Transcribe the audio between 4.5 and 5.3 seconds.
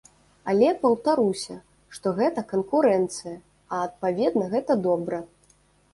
гэта добра.